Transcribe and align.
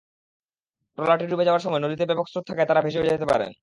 ট্রলারটি 0.97 1.25
ডুবে 1.27 1.47
যাওয়ার 1.47 1.63
সময় 1.65 1.81
নদীতে 1.83 2.03
ব্যাপক 2.09 2.25
স্রোত 2.29 2.43
থাকায় 2.49 2.67
তাঁরা 2.67 2.81
ভেসে 2.85 2.99
যেতে 3.07 3.27
পারেন। 3.31 3.51